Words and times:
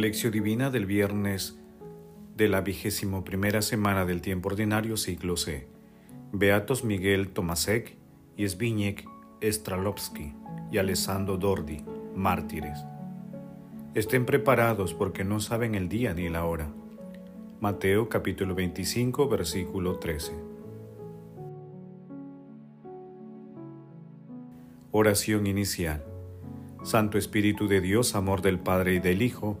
Lección 0.00 0.32
Divina 0.32 0.70
del 0.70 0.86
viernes 0.86 1.58
de 2.34 2.48
la 2.48 2.62
vigésimo 2.62 3.22
primera 3.22 3.60
semana 3.60 4.06
del 4.06 4.22
tiempo 4.22 4.48
ordinario 4.48 4.96
siglo 4.96 5.36
C. 5.36 5.66
Beatos 6.32 6.84
Miguel 6.84 7.28
Tomasek 7.28 7.98
y 8.34 8.48
Zbigniew 8.48 8.94
Stralovski 9.42 10.32
y 10.72 10.78
Alessandro 10.78 11.36
Dordi, 11.36 11.84
mártires. 12.16 12.78
Estén 13.94 14.24
preparados 14.24 14.94
porque 14.94 15.22
no 15.22 15.38
saben 15.38 15.74
el 15.74 15.90
día 15.90 16.14
ni 16.14 16.30
la 16.30 16.46
hora. 16.46 16.70
Mateo 17.60 18.08
capítulo 18.08 18.54
25 18.54 19.28
versículo 19.28 19.98
13. 19.98 20.32
Oración 24.92 25.46
inicial. 25.46 26.02
Santo 26.84 27.18
Espíritu 27.18 27.68
de 27.68 27.82
Dios, 27.82 28.14
amor 28.14 28.40
del 28.40 28.58
Padre 28.58 28.94
y 28.94 28.98
del 28.98 29.20
Hijo, 29.20 29.60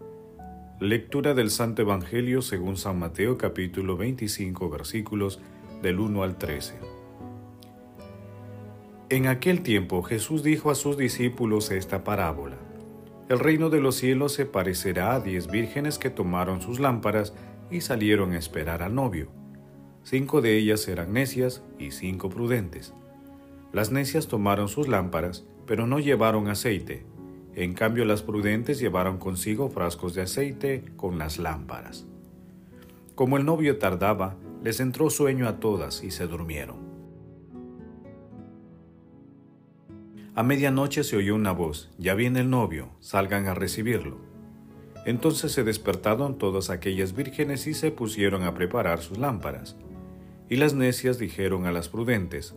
Lectura 0.81 1.35
del 1.35 1.51
Santo 1.51 1.83
Evangelio 1.83 2.41
según 2.41 2.75
San 2.75 2.97
Mateo 2.97 3.37
capítulo 3.37 3.97
25 3.97 4.67
versículos 4.67 5.39
del 5.83 5.99
1 5.99 6.23
al 6.23 6.39
13. 6.39 6.79
En 9.09 9.27
aquel 9.27 9.61
tiempo 9.61 10.01
Jesús 10.01 10.41
dijo 10.41 10.71
a 10.71 10.75
sus 10.75 10.97
discípulos 10.97 11.69
esta 11.69 12.03
parábola. 12.03 12.57
El 13.29 13.37
reino 13.37 13.69
de 13.69 13.79
los 13.79 13.93
cielos 13.93 14.33
se 14.33 14.47
parecerá 14.47 15.13
a 15.13 15.19
diez 15.19 15.51
vírgenes 15.51 15.99
que 15.99 16.09
tomaron 16.09 16.63
sus 16.63 16.79
lámparas 16.79 17.35
y 17.69 17.81
salieron 17.81 18.31
a 18.31 18.39
esperar 18.39 18.81
al 18.81 18.95
novio. 18.95 19.29
Cinco 20.01 20.41
de 20.41 20.57
ellas 20.57 20.87
eran 20.87 21.13
necias 21.13 21.63
y 21.77 21.91
cinco 21.91 22.31
prudentes. 22.31 22.95
Las 23.71 23.91
necias 23.91 24.27
tomaron 24.27 24.67
sus 24.67 24.87
lámparas, 24.87 25.45
pero 25.67 25.85
no 25.85 25.99
llevaron 25.99 26.47
aceite 26.47 27.05
en 27.55 27.73
cambio 27.73 28.05
las 28.05 28.21
prudentes 28.21 28.79
llevaron 28.79 29.17
consigo 29.17 29.69
frascos 29.69 30.13
de 30.13 30.21
aceite 30.21 30.85
con 30.95 31.17
las 31.17 31.37
lámparas. 31.37 32.05
Como 33.15 33.37
el 33.37 33.45
novio 33.45 33.77
tardaba, 33.77 34.37
les 34.63 34.79
entró 34.79 35.09
sueño 35.09 35.47
a 35.47 35.59
todas 35.59 36.03
y 36.03 36.11
se 36.11 36.27
durmieron. 36.27 36.91
A 40.33 40.43
medianoche 40.43 41.03
se 41.03 41.17
oyó 41.17 41.35
una 41.35 41.51
voz, 41.51 41.91
ya 41.97 42.13
viene 42.13 42.39
el 42.39 42.49
novio, 42.49 42.89
salgan 43.01 43.47
a 43.47 43.53
recibirlo. 43.53 44.17
Entonces 45.05 45.51
se 45.51 45.63
despertaron 45.63 46.37
todas 46.37 46.69
aquellas 46.69 47.13
vírgenes 47.13 47.67
y 47.67 47.73
se 47.73 47.91
pusieron 47.91 48.43
a 48.43 48.53
preparar 48.53 49.01
sus 49.01 49.17
lámparas. 49.17 49.75
Y 50.47 50.55
las 50.55 50.73
necias 50.73 51.19
dijeron 51.19 51.65
a 51.65 51.71
las 51.71 51.89
prudentes, 51.89 52.55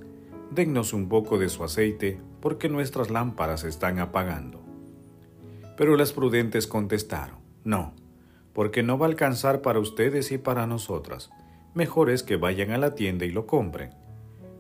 Dennos 0.51 0.93
un 0.93 1.09
poco 1.09 1.37
de 1.37 1.49
su 1.49 1.65
aceite, 1.65 2.21
porque 2.41 2.69
nuestras 2.69 3.11
lámparas 3.11 3.65
están 3.65 3.99
apagando. 3.99 4.64
Pero 5.77 5.97
las 5.97 6.13
prudentes 6.13 6.67
contestaron, 6.67 7.39
no, 7.65 7.95
porque 8.53 8.83
no 8.83 8.99
va 8.99 9.07
a 9.07 9.09
alcanzar 9.09 9.61
para 9.61 9.81
ustedes 9.81 10.31
y 10.33 10.39
para 10.39 10.67
nosotras. 10.67 11.31
Mejor 11.75 12.11
es 12.11 12.23
que 12.23 12.37
vayan 12.37 12.71
a 12.71 12.79
la 12.79 12.95
tienda 12.95 13.25
y 13.25 13.31
lo 13.31 13.47
compren. 13.47 13.91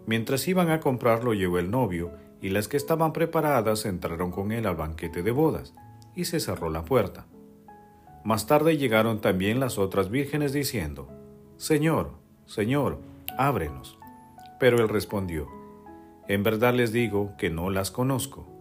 Mientras 0.06 0.48
iban 0.48 0.70
a 0.70 0.80
comprarlo 0.80 1.32
llegó 1.32 1.58
el 1.58 1.70
novio, 1.70 2.12
y 2.40 2.50
las 2.50 2.68
que 2.68 2.76
estaban 2.76 3.12
preparadas 3.12 3.86
entraron 3.86 4.30
con 4.30 4.52
él 4.52 4.66
al 4.66 4.76
banquete 4.76 5.22
de 5.22 5.30
bodas, 5.30 5.74
y 6.14 6.26
se 6.26 6.40
cerró 6.40 6.68
la 6.68 6.84
puerta. 6.84 7.26
Más 8.24 8.46
tarde 8.46 8.76
llegaron 8.76 9.20
también 9.20 9.60
las 9.60 9.78
otras 9.78 10.10
vírgenes 10.10 10.52
diciendo, 10.52 11.08
Señor, 11.56 12.12
Señor, 12.46 13.00
ábrenos. 13.38 13.98
Pero 14.58 14.78
él 14.78 14.88
respondió, 14.88 15.48
En 16.26 16.42
verdad 16.42 16.74
les 16.74 16.92
digo 16.92 17.32
que 17.38 17.50
no 17.50 17.70
las 17.70 17.90
conozco. 17.90 18.53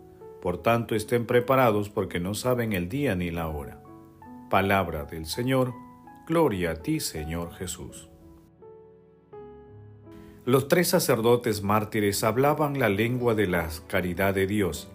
Por 0.44 0.58
tanto, 0.58 0.94
estén 0.94 1.26
preparados 1.26 1.88
porque 1.88 2.20
no 2.20 2.34
saben 2.34 2.74
el 2.74 2.90
día 2.90 3.16
ni 3.16 3.32
la 3.32 3.48
hora. 3.48 3.82
Palabra 4.50 5.06
del 5.06 5.26
Señor, 5.26 5.74
gloria 6.28 6.72
a 6.72 6.76
ti, 6.76 7.00
Señor 7.00 7.54
Jesús. 7.54 8.10
Los 10.44 10.68
tres 10.68 10.90
sacerdotes 10.90 11.64
mártires 11.64 12.26
hablaban 12.26 12.78
la 12.78 12.90
lengua 12.90 13.36
de 13.36 13.48
la 13.48 13.70
caridad 13.88 14.34
de 14.34 14.46
Dios. 14.46 14.90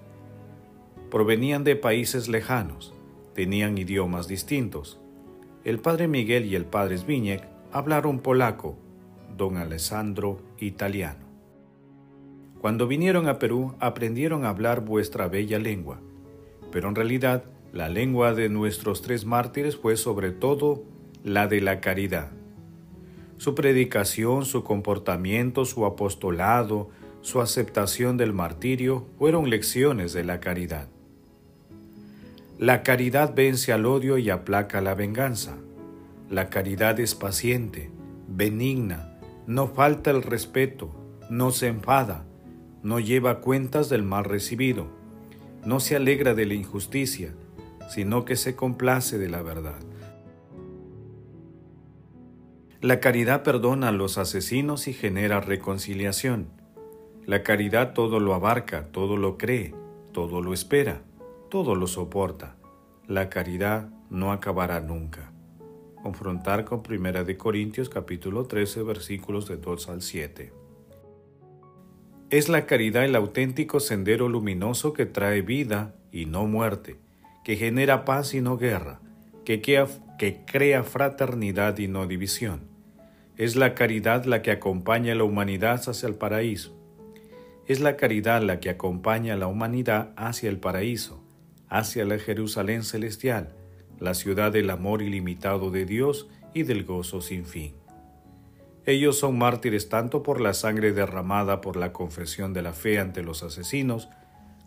Provenían 1.11 1.65
de 1.65 1.77
países 1.77 2.29
lejanos, 2.29 2.93
tenían 3.35 3.79
idiomas 3.79 4.29
distintos. 4.29 5.01
El 5.65 5.79
padre 5.79 6.09
Miguel 6.09 6.45
y 6.45 6.57
el 6.57 6.67
padre 6.67 6.99
Zbigniew 6.99 7.41
hablaron 7.73 8.19
polaco, 8.19 8.77
don 9.35 9.57
Alessandro 9.57 10.43
italiano. 10.59 11.28
Cuando 12.61 12.89
vinieron 12.89 13.29
a 13.29 13.39
Perú 13.39 13.75
aprendieron 13.79 14.45
a 14.45 14.49
hablar 14.49 14.85
vuestra 14.85 15.29
bella 15.29 15.59
lengua, 15.59 16.01
pero 16.73 16.89
en 16.89 16.95
realidad 16.97 17.45
la 17.73 17.89
lengua 17.89 18.35
de 18.35 18.49
nuestros 18.49 19.03
tres 19.03 19.25
mártires 19.25 19.77
fue 19.77 19.97
sobre 19.97 20.33
todo 20.33 20.83
la 21.23 21.47
de 21.47 21.61
la 21.61 21.81
caridad. 21.81 22.31
Su 23.37 23.55
predicación, 23.55 24.45
su 24.45 24.65
comportamiento, 24.65 25.65
su 25.65 25.87
apostolado, 25.87 26.91
su 27.21 27.41
aceptación 27.41 28.17
del 28.17 28.33
martirio 28.33 29.07
fueron 29.19 29.51
lecciones 29.51 30.13
de 30.13 30.25
la 30.25 30.41
caridad. 30.41 30.89
La 32.59 32.83
caridad 32.83 33.35
vence 33.37 33.73
al 33.73 33.87
odio 33.87 34.19
y 34.19 34.31
aplaca 34.31 34.81
la 34.81 34.95
venganza. 34.95 35.57
La 36.29 36.51
caridad 36.51 36.99
es 36.99 37.15
paciente, 37.15 37.93
benigna, 38.27 39.17
no 39.47 39.69
falta 39.69 40.11
el 40.11 40.23
respeto, 40.23 40.91
no 41.31 41.53
se 41.53 41.69
enfada, 41.69 42.25
no 42.83 43.01
lleva 43.01 43.41
cuentas 43.41 43.89
del 43.89 44.03
mal 44.03 44.25
recibido, 44.25 44.87
no 45.65 45.81
se 45.81 45.97
alegra 45.97 46.35
de 46.35 46.47
la 46.47 46.55
injusticia, 46.55 47.35
sino 47.89 48.25
que 48.25 48.37
se 48.37 48.55
complace 48.55 49.19
de 49.19 49.29
la 49.29 49.43
verdad. 49.43 49.79
La 52.81 53.01
caridad 53.01 53.43
perdona 53.43 53.89
a 53.89 53.93
los 53.93 54.19
asesinos 54.19 54.87
y 54.87 54.93
genera 54.93 55.41
reconciliación. 55.41 56.47
La 57.27 57.43
caridad 57.43 57.93
todo 57.93 58.21
lo 58.21 58.35
abarca, 58.35 58.87
todo 58.93 59.17
lo 59.17 59.37
cree, 59.37 59.75
todo 60.13 60.41
lo 60.41 60.55
espera, 60.55 61.03
todo 61.51 61.75
lo 61.75 61.89
soporta. 61.89 62.57
La 63.09 63.29
caridad 63.31 63.91
no 64.11 64.31
acabará 64.31 64.81
nunca. 64.81 65.33
Confrontar 66.03 66.65
con 66.65 66.83
1 66.89 67.37
Corintios 67.37 67.89
capítulo 67.89 68.45
13 68.45 68.85
versículos 68.85 69.49
de 69.49 69.57
2 69.57 69.89
al 69.89 70.03
7. 70.03 70.53
Es 72.31 72.51
la 72.51 72.67
caridad 72.67 73.07
el 73.07 73.17
auténtico 73.17 73.81
sendero 73.81 74.29
luminoso 74.29 74.93
que 74.93 75.07
trae 75.07 75.41
vida 75.41 75.95
y 76.13 76.27
no 76.27 76.47
muerte, 76.47 76.99
que 77.43 77.57
genera 77.57 78.05
paz 78.05 78.35
y 78.35 78.43
no 78.43 78.59
guerra, 78.59 79.01
que 79.47 79.63
crea, 79.63 80.83
fraternidad 80.83 81.79
y 81.79 81.89
no 81.89 82.07
división. 82.07 82.61
Es 83.39 83.57
la 83.57 83.75
caridad 83.75 84.27
la 84.27 84.43
que 84.43 84.51
acompaña 84.51 85.15
a 85.15 85.17
la 85.17 85.25
humanidad 85.25 85.81
hacia 85.89 86.07
el 86.07 86.17
paraíso. 86.17 86.77
Es 87.67 87.81
la 87.81 87.97
caridad 87.97 88.43
la 88.43 88.61
que 88.61 88.69
acompaña 88.69 89.33
a 89.33 89.39
la 89.39 89.47
humanidad 89.47 90.13
hacia 90.17 90.51
el 90.51 90.59
paraíso, 90.59 91.23
hacia 91.71 92.05
la 92.05 92.19
Jerusalén 92.19 92.83
celestial, 92.83 93.55
la 94.01 94.13
ciudad 94.13 94.53
del 94.53 94.69
amor 94.69 95.01
ilimitado 95.01 95.71
de 95.71 95.87
Dios 95.87 96.29
y 96.53 96.65
del 96.65 96.85
gozo 96.85 97.23
sin 97.23 97.47
fin. 97.47 97.73
Ellos 98.87 99.19
son 99.19 99.39
mártires 99.39 99.89
tanto 99.89 100.23
por 100.23 100.41
la 100.41 100.55
sangre 100.55 100.93
derramada 100.93 101.61
por 101.61 101.77
la 101.77 101.93
confesión 101.93 102.53
de 102.53 102.63
la 102.63 102.73
fe 102.73 102.99
ante 102.99 103.23
los 103.23 103.43
asesinos, 103.43 104.09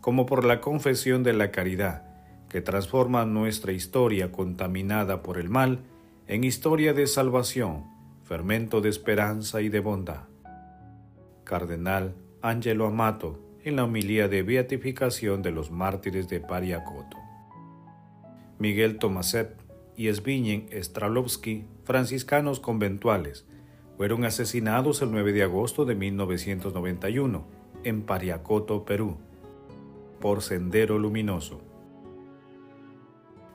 como 0.00 0.26
por 0.26 0.44
la 0.44 0.60
confesión 0.60 1.22
de 1.22 1.32
la 1.32 1.50
caridad, 1.50 2.04
que 2.48 2.60
transforma 2.60 3.24
nuestra 3.24 3.72
historia 3.72 4.30
contaminada 4.30 5.22
por 5.22 5.38
el 5.38 5.48
mal 5.48 5.80
en 6.26 6.44
historia 6.44 6.92
de 6.92 7.06
salvación, 7.06 7.84
fermento 8.24 8.80
de 8.80 8.88
esperanza 8.88 9.60
y 9.60 9.68
de 9.68 9.80
bondad. 9.80 10.24
Cardenal 11.44 12.14
Angelo 12.42 12.86
Amato, 12.86 13.38
en 13.64 13.76
la 13.76 13.84
homilía 13.84 14.28
de 14.28 14.42
beatificación 14.42 15.42
de 15.42 15.52
los 15.52 15.70
mártires 15.70 16.28
de 16.28 16.40
Pariacoto. 16.40 17.16
Miguel 18.58 18.98
Tomaset 18.98 19.56
y 19.96 20.12
Zbigniew 20.12 20.66
Stralovski, 20.82 21.64
franciscanos 21.84 22.58
conventuales, 22.58 23.46
fueron 23.96 24.24
asesinados 24.24 25.02
el 25.02 25.10
9 25.10 25.32
de 25.32 25.42
agosto 25.42 25.84
de 25.84 25.94
1991 25.94 27.44
en 27.84 28.02
Pariacoto, 28.02 28.84
Perú, 28.84 29.16
por 30.20 30.42
Sendero 30.42 30.98
Luminoso. 30.98 31.60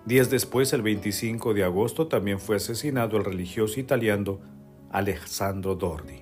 Días 0.05 0.29
después, 0.29 0.71
el 0.73 0.81
25 0.81 1.53
de 1.53 1.63
agosto, 1.63 2.07
también 2.07 2.39
fue 2.39 2.57
asesinado 2.57 3.17
el 3.17 3.25
religioso 3.25 3.79
italiano 3.79 4.39
Alessandro 4.89 5.75
Dordi. 5.75 6.21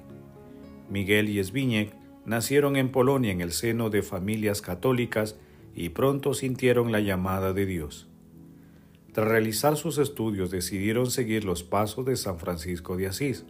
Miguel 0.90 1.30
y 1.30 1.44
Zbigniew 1.44 1.90
nacieron 2.26 2.76
en 2.76 2.90
Polonia 2.92 3.32
en 3.32 3.42
el 3.42 3.52
seno 3.52 3.90
de 3.90 4.02
familias 4.02 4.62
católicas 4.62 5.36
y 5.76 5.90
pronto 5.90 6.34
sintieron 6.34 6.92
la 6.92 7.00
llamada 7.00 7.54
de 7.54 7.66
Dios. 7.66 8.08
Tras 9.14 9.28
realizar 9.28 9.78
sus 9.78 9.98
estudios 9.98 10.52
decidieron 10.52 11.12
seguir 11.12 11.46
los 11.46 11.64
pasos 11.64 12.06
de 12.06 12.16
San 12.16 12.40
Francisco 12.40 12.98
de 12.98 13.08
Asís. 13.08 13.46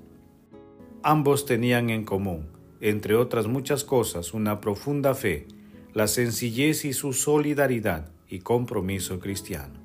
Ambos 1.07 1.45
tenían 1.45 1.91
en 1.91 2.03
común, 2.03 2.47
entre 2.81 3.15
otras 3.15 3.45
muchas 3.45 3.83
cosas, 3.83 4.33
una 4.33 4.59
profunda 4.59 5.13
fe, 5.13 5.47
la 5.93 6.07
sencillez 6.07 6.83
y 6.83 6.93
su 6.93 7.13
solidaridad 7.13 8.11
y 8.27 8.39
compromiso 8.39 9.19
cristiano. 9.19 9.75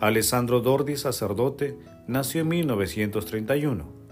Alessandro 0.00 0.60
Dordi, 0.60 0.96
sacerdote, 0.96 1.78
nació 2.08 2.40
en 2.40 2.48
1931 2.48 4.02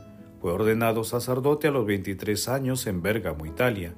fue 0.41 0.53
ordenado 0.53 1.05
sacerdote 1.05 1.69
a 1.69 1.71
los 1.71 1.85
23 1.85 2.49
años 2.49 2.87
en 2.87 3.03
Bérgamo, 3.03 3.44
Italia. 3.44 3.94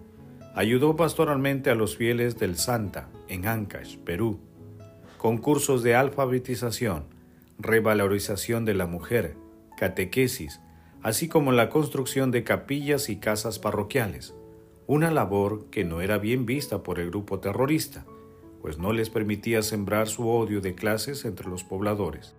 Ayudó 0.57 0.97
pastoralmente 0.97 1.71
a 1.71 1.77
los 1.77 1.97
fieles 1.97 2.37
del 2.37 2.57
Santa 2.57 3.09
en 3.29 3.47
Ancash, 3.47 3.97
Perú. 3.99 4.41
Concursos 5.19 5.85
de 5.85 5.95
alfabetización, 5.95 7.05
revalorización 7.61 8.65
de 8.65 8.75
la 8.75 8.87
mujer, 8.87 9.37
catequesis, 9.77 10.61
así 11.03 11.29
como 11.29 11.53
la 11.53 11.69
construcción 11.69 12.31
de 12.31 12.45
capillas 12.45 13.09
y 13.09 13.17
casas 13.17 13.59
parroquiales, 13.59 14.35
una 14.87 15.11
labor 15.11 15.67
que 15.71 15.85
no 15.85 16.01
era 16.01 16.19
bien 16.19 16.47
vista 16.47 16.83
por 16.83 16.99
el 16.99 17.11
grupo 17.11 17.41
terrorista, 17.41 18.05
pues 18.61 18.79
no 18.79 18.93
les 18.93 19.11
permitía 19.11 19.63
sembrar 19.63 20.09
su 20.09 20.29
odio 20.29 20.61
de 20.61 20.75
clases 20.75 21.25
entre 21.25 21.49
los 21.49 21.65
pobladores. 21.65 22.37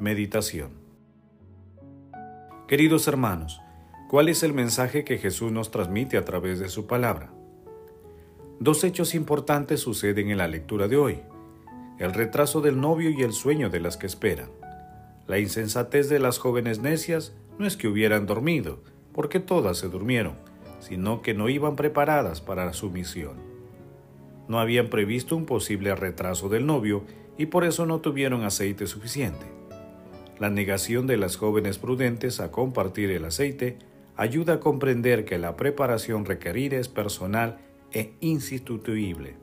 Meditación 0.00 0.70
Queridos 2.66 3.06
hermanos, 3.06 3.60
¿cuál 4.08 4.28
es 4.28 4.42
el 4.42 4.52
mensaje 4.52 5.04
que 5.04 5.18
Jesús 5.18 5.52
nos 5.52 5.70
transmite 5.70 6.16
a 6.16 6.24
través 6.24 6.58
de 6.58 6.68
su 6.68 6.86
palabra? 6.86 7.32
Dos 8.58 8.84
hechos 8.84 9.14
importantes 9.14 9.80
suceden 9.80 10.30
en 10.30 10.38
la 10.38 10.48
lectura 10.48 10.86
de 10.86 10.96
hoy. 10.96 11.20
El 11.98 12.14
retraso 12.14 12.60
del 12.60 12.80
novio 12.80 13.10
y 13.10 13.22
el 13.22 13.32
sueño 13.32 13.70
de 13.70 13.80
las 13.80 13.96
que 13.96 14.06
esperan. 14.06 14.59
La 15.30 15.38
insensatez 15.38 16.08
de 16.08 16.18
las 16.18 16.38
jóvenes 16.38 16.80
necias 16.80 17.36
no 17.56 17.64
es 17.64 17.76
que 17.76 17.86
hubieran 17.86 18.26
dormido, 18.26 18.80
porque 19.12 19.38
todas 19.38 19.78
se 19.78 19.88
durmieron, 19.88 20.34
sino 20.80 21.22
que 21.22 21.34
no 21.34 21.48
iban 21.48 21.76
preparadas 21.76 22.40
para 22.40 22.72
su 22.72 22.90
misión. 22.90 23.36
No 24.48 24.58
habían 24.58 24.90
previsto 24.90 25.36
un 25.36 25.46
posible 25.46 25.94
retraso 25.94 26.48
del 26.48 26.66
novio 26.66 27.04
y 27.38 27.46
por 27.46 27.62
eso 27.62 27.86
no 27.86 28.00
tuvieron 28.00 28.42
aceite 28.42 28.88
suficiente. 28.88 29.46
La 30.40 30.50
negación 30.50 31.06
de 31.06 31.16
las 31.16 31.36
jóvenes 31.36 31.78
prudentes 31.78 32.40
a 32.40 32.50
compartir 32.50 33.12
el 33.12 33.24
aceite 33.24 33.78
ayuda 34.16 34.54
a 34.54 34.60
comprender 34.60 35.24
que 35.24 35.38
la 35.38 35.54
preparación 35.54 36.24
requerida 36.24 36.76
es 36.76 36.88
personal 36.88 37.58
e 37.92 38.14
insustituible. 38.18 39.36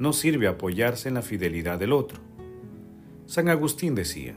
No 0.00 0.12
sirve 0.12 0.48
apoyarse 0.48 1.08
en 1.08 1.14
la 1.14 1.22
fidelidad 1.22 1.78
del 1.78 1.92
otro. 1.92 2.18
San 3.26 3.48
Agustín 3.48 3.94
decía, 3.94 4.36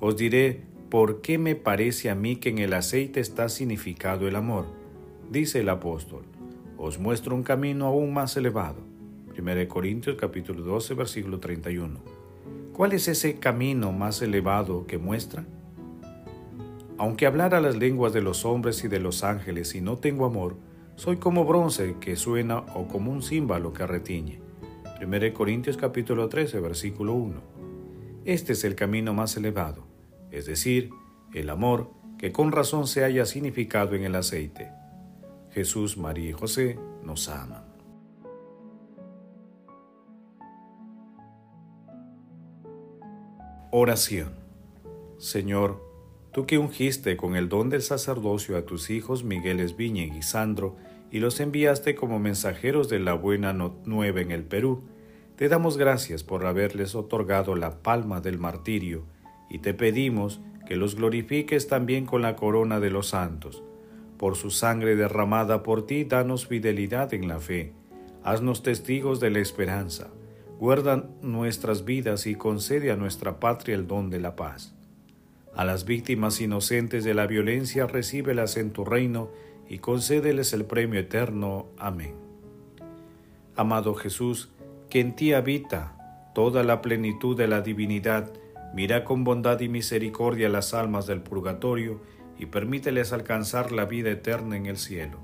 Os 0.00 0.16
diré 0.16 0.62
por 0.90 1.20
qué 1.20 1.38
me 1.38 1.54
parece 1.54 2.10
a 2.10 2.14
mí 2.14 2.36
que 2.36 2.50
en 2.50 2.58
el 2.58 2.74
aceite 2.74 3.20
está 3.20 3.48
significado 3.48 4.28
el 4.28 4.36
amor. 4.36 4.66
Dice 5.30 5.60
el 5.60 5.68
apóstol, 5.68 6.24
os 6.76 6.98
muestro 6.98 7.34
un 7.34 7.42
camino 7.42 7.86
aún 7.86 8.12
más 8.12 8.36
elevado. 8.36 8.82
1 9.38 9.68
Corintios 9.68 10.16
capítulo 10.16 10.62
12 10.62 10.94
versículo 10.94 11.40
31. 11.40 11.98
¿Cuál 12.72 12.92
es 12.92 13.08
ese 13.08 13.38
camino 13.38 13.92
más 13.92 14.20
elevado 14.20 14.86
que 14.86 14.98
muestra? 14.98 15.46
Aunque 16.98 17.26
hablara 17.26 17.60
las 17.60 17.76
lenguas 17.76 18.12
de 18.12 18.20
los 18.20 18.44
hombres 18.44 18.84
y 18.84 18.88
de 18.88 19.00
los 19.00 19.24
ángeles 19.24 19.74
y 19.74 19.80
no 19.80 19.96
tengo 19.98 20.26
amor, 20.26 20.56
soy 20.96 21.16
como 21.16 21.44
bronce 21.44 21.96
que 22.00 22.16
suena 22.16 22.58
o 22.74 22.86
como 22.86 23.10
un 23.10 23.22
címbalo 23.22 23.72
que 23.72 23.86
retiñe. 23.86 24.40
1 25.00 25.34
Corintios 25.34 25.76
capítulo 25.76 26.28
13, 26.28 26.60
versículo 26.60 27.14
1. 27.14 27.63
Este 28.24 28.54
es 28.54 28.64
el 28.64 28.74
camino 28.74 29.12
más 29.12 29.36
elevado, 29.36 29.86
es 30.30 30.46
decir, 30.46 30.90
el 31.34 31.50
amor 31.50 31.90
que 32.18 32.32
con 32.32 32.52
razón 32.52 32.86
se 32.86 33.04
haya 33.04 33.26
significado 33.26 33.94
en 33.94 34.04
el 34.04 34.14
aceite. 34.14 34.70
Jesús, 35.50 35.98
María 35.98 36.30
y 36.30 36.32
José 36.32 36.78
nos 37.02 37.28
aman. 37.28 37.64
Oración. 43.70 44.32
Señor, 45.18 45.82
tú 46.32 46.46
que 46.46 46.56
ungiste 46.56 47.18
con 47.18 47.36
el 47.36 47.50
don 47.50 47.68
del 47.68 47.82
sacerdocio 47.82 48.56
a 48.56 48.64
tus 48.64 48.88
hijos 48.88 49.22
Miguel 49.22 49.60
Esviñe 49.60 50.10
y 50.16 50.22
Sandro 50.22 50.76
y 51.10 51.18
los 51.18 51.40
enviaste 51.40 51.94
como 51.94 52.18
mensajeros 52.18 52.88
de 52.88 53.00
la 53.00 53.14
buena 53.14 53.52
nueva 53.52 54.20
en 54.20 54.30
el 54.30 54.44
Perú, 54.44 54.84
te 55.36 55.48
damos 55.48 55.76
gracias 55.76 56.22
por 56.22 56.46
haberles 56.46 56.94
otorgado 56.94 57.54
la 57.56 57.82
palma 57.82 58.20
del 58.20 58.38
martirio 58.38 59.04
y 59.50 59.58
te 59.58 59.74
pedimos 59.74 60.40
que 60.66 60.76
los 60.76 60.94
glorifiques 60.94 61.68
también 61.68 62.06
con 62.06 62.22
la 62.22 62.36
corona 62.36 62.80
de 62.80 62.90
los 62.90 63.08
santos. 63.08 63.62
Por 64.18 64.36
su 64.36 64.50
sangre 64.50 64.96
derramada 64.96 65.62
por 65.62 65.86
ti, 65.86 66.04
danos 66.04 66.46
fidelidad 66.46 67.12
en 67.12 67.28
la 67.28 67.40
fe. 67.40 67.72
Haznos 68.22 68.62
testigos 68.62 69.20
de 69.20 69.30
la 69.30 69.40
esperanza 69.40 70.08
Guarda 70.58 71.10
nuestras 71.20 71.84
vidas 71.84 72.26
y 72.26 72.36
concede 72.36 72.92
a 72.92 72.96
nuestra 72.96 73.40
patria 73.40 73.74
el 73.74 73.88
don 73.88 74.08
de 74.08 74.20
la 74.20 74.36
paz. 74.36 74.74
A 75.54 75.64
las 75.64 75.84
víctimas 75.84 76.40
inocentes 76.40 77.04
de 77.04 77.12
la 77.12 77.26
violencia 77.26 77.86
recíbelas 77.86 78.56
en 78.56 78.70
tu 78.70 78.84
reino 78.84 79.30
y 79.68 79.78
concédeles 79.78 80.52
el 80.52 80.64
premio 80.64 81.00
eterno. 81.00 81.66
Amén. 81.76 82.14
Amado 83.56 83.94
Jesús, 83.94 84.52
que 84.94 85.00
en 85.00 85.16
ti 85.16 85.32
habita 85.32 86.30
toda 86.36 86.62
la 86.62 86.80
plenitud 86.80 87.36
de 87.36 87.48
la 87.48 87.62
divinidad, 87.62 88.30
mira 88.74 89.02
con 89.04 89.24
bondad 89.24 89.58
y 89.58 89.68
misericordia 89.68 90.48
las 90.48 90.72
almas 90.72 91.08
del 91.08 91.20
purgatorio 91.20 92.00
y 92.38 92.46
permíteles 92.46 93.12
alcanzar 93.12 93.72
la 93.72 93.86
vida 93.86 94.12
eterna 94.12 94.56
en 94.56 94.66
el 94.66 94.76
cielo. 94.76 95.18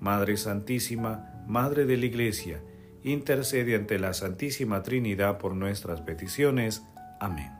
Madre 0.00 0.38
Santísima, 0.38 1.44
Madre 1.46 1.84
de 1.84 1.98
la 1.98 2.06
Iglesia, 2.06 2.62
intercede 3.04 3.74
ante 3.74 3.98
la 3.98 4.14
Santísima 4.14 4.82
Trinidad 4.82 5.36
por 5.36 5.54
nuestras 5.54 6.00
peticiones. 6.00 6.82
Amén. 7.20 7.52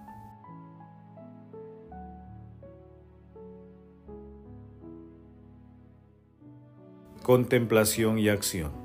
Contemplación 7.23 8.19
y 8.19 8.31
acción 8.31 8.81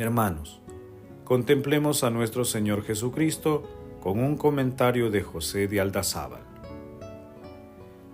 Hermanos, 0.00 0.59
contemplemos 1.30 2.02
a 2.02 2.10
nuestro 2.10 2.44
Señor 2.44 2.82
Jesucristo 2.82 3.62
con 4.02 4.18
un 4.18 4.36
comentario 4.36 5.12
de 5.12 5.22
José 5.22 5.68
de 5.68 5.80
Aldazábal. 5.80 6.42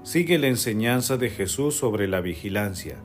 Sigue 0.02 0.37
la 0.37 0.49
enseñanza 0.49 1.16
de 1.16 1.30
Jesús 1.30 1.76
sobre 1.76 2.08
la 2.08 2.20
vigilancia 2.20 2.99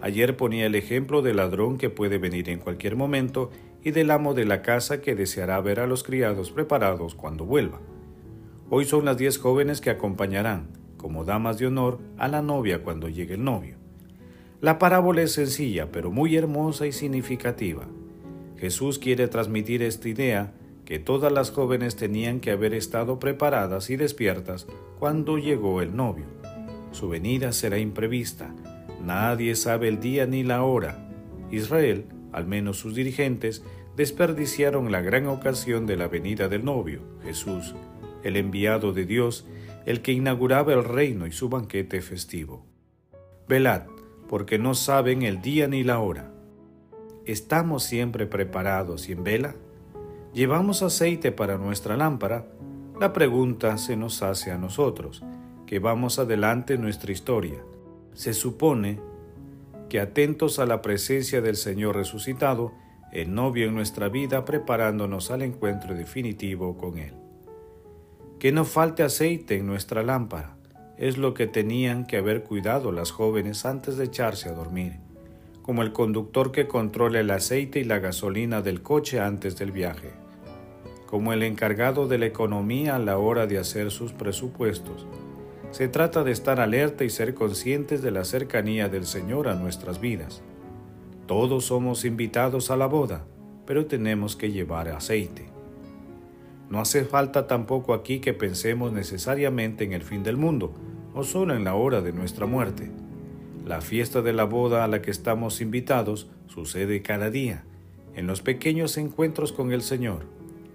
Ayer 0.00 0.34
ponía 0.38 0.64
el 0.64 0.74
ejemplo 0.74 1.20
del 1.20 1.36
ladrón 1.36 1.76
que 1.76 1.90
puede 1.90 2.16
venir 2.16 2.48
en 2.48 2.58
cualquier 2.58 2.96
momento 2.96 3.50
y 3.82 3.90
del 3.90 4.10
amo 4.10 4.32
de 4.32 4.46
la 4.46 4.62
casa 4.62 5.02
que 5.02 5.14
deseará 5.14 5.60
ver 5.60 5.78
a 5.78 5.86
los 5.86 6.04
criados 6.04 6.50
preparados 6.50 7.14
cuando 7.14 7.44
vuelva. 7.44 7.80
Hoy 8.70 8.86
son 8.86 9.04
las 9.04 9.18
diez 9.18 9.36
jóvenes 9.38 9.82
que 9.82 9.90
acompañarán, 9.90 10.68
como 10.96 11.26
damas 11.26 11.58
de 11.58 11.66
honor, 11.66 12.00
a 12.16 12.28
la 12.28 12.40
novia 12.40 12.82
cuando 12.82 13.10
llegue 13.10 13.34
el 13.34 13.44
novio. 13.44 13.76
La 14.62 14.78
parábola 14.78 15.20
es 15.20 15.32
sencilla, 15.32 15.92
pero 15.92 16.10
muy 16.10 16.34
hermosa 16.34 16.86
y 16.86 16.92
significativa. 16.92 17.86
Jesús 18.58 18.98
quiere 18.98 19.28
transmitir 19.28 19.82
esta 19.82 20.08
idea 20.08 20.52
que 20.84 20.98
todas 20.98 21.32
las 21.32 21.50
jóvenes 21.50 21.96
tenían 21.96 22.40
que 22.40 22.50
haber 22.50 22.74
estado 22.74 23.18
preparadas 23.18 23.90
y 23.90 23.96
despiertas 23.96 24.66
cuando 24.98 25.38
llegó 25.38 25.80
el 25.80 25.96
novio. 25.96 26.26
Su 26.92 27.08
venida 27.08 27.52
será 27.52 27.78
imprevista, 27.78 28.54
Nadie 29.04 29.54
sabe 29.54 29.88
el 29.88 30.00
día 30.00 30.26
ni 30.26 30.42
la 30.42 30.62
hora. 30.62 31.10
Israel, 31.50 32.06
al 32.32 32.46
menos 32.46 32.78
sus 32.78 32.94
dirigentes, 32.94 33.62
desperdiciaron 33.96 34.90
la 34.90 35.02
gran 35.02 35.26
ocasión 35.26 35.84
de 35.84 35.96
la 35.98 36.08
venida 36.08 36.48
del 36.48 36.64
novio, 36.64 37.02
Jesús, 37.22 37.74
el 38.22 38.36
enviado 38.36 38.94
de 38.94 39.04
Dios, 39.04 39.46
el 39.84 40.00
que 40.00 40.12
inauguraba 40.12 40.72
el 40.72 40.84
reino 40.84 41.26
y 41.26 41.32
su 41.32 41.50
banquete 41.50 42.00
festivo. 42.00 42.64
Velad, 43.46 43.82
porque 44.26 44.58
no 44.58 44.74
saben 44.74 45.22
el 45.22 45.42
día 45.42 45.68
ni 45.68 45.84
la 45.84 45.98
hora. 45.98 46.32
¿Estamos 47.26 47.84
siempre 47.84 48.26
preparados 48.26 49.08
y 49.08 49.12
en 49.12 49.24
vela? 49.24 49.54
¿Llevamos 50.32 50.82
aceite 50.82 51.32
para 51.32 51.58
nuestra 51.58 51.96
lámpara? 51.96 52.46
La 53.00 53.12
pregunta 53.12 53.78
se 53.78 53.96
nos 53.96 54.22
hace 54.22 54.50
a 54.50 54.58
nosotros, 54.58 55.22
que 55.66 55.78
vamos 55.78 56.18
adelante 56.18 56.74
en 56.74 56.82
nuestra 56.82 57.12
historia 57.12 57.62
se 58.14 58.32
supone 58.32 59.00
que 59.88 60.00
atentos 60.00 60.58
a 60.58 60.66
la 60.66 60.80
presencia 60.82 61.40
del 61.40 61.56
Señor 61.56 61.96
resucitado, 61.96 62.72
el 63.12 63.34
novio 63.34 63.68
en 63.68 63.74
nuestra 63.74 64.08
vida 64.08 64.44
preparándonos 64.44 65.30
al 65.30 65.42
encuentro 65.42 65.94
definitivo 65.94 66.76
con 66.78 66.98
Él. 66.98 67.14
Que 68.38 68.50
no 68.50 68.64
falte 68.64 69.02
aceite 69.02 69.56
en 69.56 69.66
nuestra 69.66 70.02
lámpara. 70.02 70.56
Es 70.96 71.18
lo 71.18 71.34
que 71.34 71.46
tenían 71.46 72.06
que 72.06 72.16
haber 72.16 72.44
cuidado 72.44 72.92
las 72.92 73.10
jóvenes 73.10 73.66
antes 73.66 73.96
de 73.96 74.04
echarse 74.04 74.48
a 74.48 74.52
dormir, 74.52 74.98
como 75.64 75.80
el 75.80 75.94
conductor 75.94 76.52
que 76.52 76.68
controla 76.68 77.20
el 77.20 77.30
aceite 77.30 77.80
y 77.80 77.84
la 77.84 77.98
gasolina 77.98 78.60
del 78.60 78.82
coche 78.82 79.18
antes 79.18 79.56
del 79.56 79.72
viaje, 79.72 80.10
como 81.06 81.32
el 81.32 81.42
encargado 81.42 82.06
de 82.06 82.18
la 82.18 82.26
economía 82.26 82.96
a 82.96 82.98
la 82.98 83.16
hora 83.16 83.46
de 83.46 83.56
hacer 83.56 83.90
sus 83.90 84.12
presupuestos. 84.12 85.06
Se 85.70 85.88
trata 85.88 86.22
de 86.22 86.32
estar 86.32 86.60
alerta 86.60 87.02
y 87.04 87.08
ser 87.08 87.32
conscientes 87.32 88.02
de 88.02 88.10
la 88.10 88.26
cercanía 88.26 88.90
del 88.90 89.06
Señor 89.06 89.48
a 89.48 89.54
nuestras 89.54 90.02
vidas. 90.02 90.42
Todos 91.26 91.64
somos 91.64 92.04
invitados 92.04 92.70
a 92.70 92.76
la 92.76 92.86
boda, 92.86 93.24
pero 93.64 93.86
tenemos 93.86 94.36
que 94.36 94.52
llevar 94.52 94.90
aceite. 94.90 95.46
No 96.68 96.78
hace 96.78 97.06
falta 97.06 97.46
tampoco 97.46 97.94
aquí 97.94 98.20
que 98.20 98.34
pensemos 98.34 98.92
necesariamente 98.92 99.84
en 99.84 99.94
el 99.94 100.02
fin 100.02 100.22
del 100.22 100.36
mundo 100.36 100.74
o 101.14 101.24
solo 101.24 101.54
en 101.54 101.64
la 101.64 101.74
hora 101.74 102.02
de 102.02 102.12
nuestra 102.12 102.44
muerte. 102.44 102.90
La 103.64 103.80
fiesta 103.80 104.20
de 104.20 104.34
la 104.34 104.44
boda 104.44 104.84
a 104.84 104.88
la 104.88 105.00
que 105.00 105.10
estamos 105.10 105.62
invitados 105.62 106.28
sucede 106.48 107.00
cada 107.00 107.30
día, 107.30 107.64
en 108.14 108.26
los 108.26 108.42
pequeños 108.42 108.98
encuentros 108.98 109.52
con 109.52 109.72
el 109.72 109.80
Señor, 109.80 110.26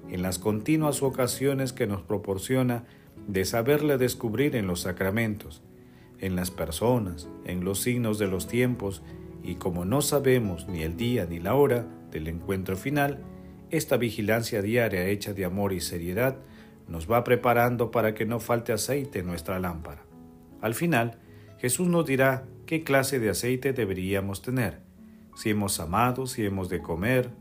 en 0.10 0.24
las 0.24 0.40
continuas 0.40 1.04
ocasiones 1.04 1.72
que 1.72 1.86
nos 1.86 2.02
proporciona 2.02 2.86
de 3.28 3.46
saberle 3.46 4.00
descubrir 4.00 4.56
en 4.56 4.66
los 4.66 4.82
sacramentos, 4.82 5.62
en 6.18 6.36
las 6.36 6.50
personas, 6.50 7.30
en 7.46 7.64
los 7.64 7.80
signos 7.80 8.18
de 8.18 8.26
los 8.26 8.48
tiempos 8.48 9.04
y 9.44 9.56
como 9.56 9.86
no 9.86 10.02
sabemos 10.02 10.68
ni 10.68 10.82
el 10.82 10.98
día 10.98 11.28
ni 11.30 11.40
la 11.40 11.54
hora 11.54 11.86
del 12.10 12.28
encuentro 12.28 12.76
final, 12.76 13.20
esta 13.70 13.98
vigilancia 13.98 14.64
diaria 14.64 15.06
hecha 15.06 15.34
de 15.34 15.46
amor 15.46 15.74
y 15.74 15.80
seriedad 15.80 16.38
nos 16.88 17.10
va 17.10 17.24
preparando 17.24 17.92
para 17.92 18.16
que 18.16 18.26
no 18.26 18.40
falte 18.40 18.74
aceite 18.74 19.20
en 19.20 19.28
nuestra 19.28 19.60
lámpara. 19.60 20.02
Al 20.60 20.74
final, 20.74 21.20
Jesús 21.60 21.88
nos 21.88 22.06
dirá 22.06 22.46
qué 22.70 22.84
clase 22.84 23.18
de 23.18 23.32
aceite 23.32 23.74
deberíamos 23.74 24.44
tener, 24.44 24.78
si 25.36 25.50
hemos 25.50 25.80
amado, 25.80 26.28
si 26.28 26.46
hemos 26.46 26.70
de 26.70 26.84
comer, 26.84 27.32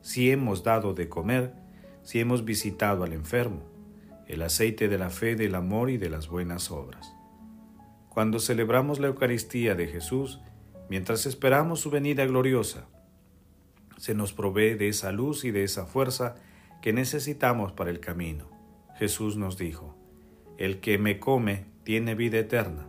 si 0.00 0.30
hemos 0.30 0.64
dado 0.64 0.94
de 0.94 1.10
comer, 1.10 1.52
si 2.02 2.20
hemos 2.20 2.46
visitado 2.46 3.04
al 3.04 3.12
enfermo, 3.12 3.62
el 4.26 4.40
aceite 4.40 4.88
de 4.88 4.96
la 4.96 5.10
fe, 5.10 5.36
del 5.36 5.56
amor 5.56 5.90
y 5.90 5.98
de 5.98 6.08
las 6.08 6.28
buenas 6.28 6.70
obras. 6.70 7.12
Cuando 8.08 8.38
celebramos 8.38 8.98
la 8.98 9.08
Eucaristía 9.08 9.74
de 9.74 9.88
Jesús, 9.88 10.40
Mientras 10.88 11.26
esperamos 11.26 11.80
su 11.80 11.90
venida 11.90 12.24
gloriosa, 12.24 12.86
se 13.98 14.14
nos 14.14 14.32
provee 14.32 14.72
de 14.72 14.88
esa 14.88 15.12
luz 15.12 15.44
y 15.44 15.50
de 15.50 15.64
esa 15.64 15.84
fuerza 15.84 16.36
que 16.80 16.94
necesitamos 16.94 17.72
para 17.72 17.90
el 17.90 18.00
camino. 18.00 18.48
Jesús 18.96 19.36
nos 19.36 19.58
dijo, 19.58 19.94
El 20.56 20.80
que 20.80 20.96
me 20.96 21.18
come 21.18 21.66
tiene 21.84 22.14
vida 22.14 22.38
eterna, 22.38 22.88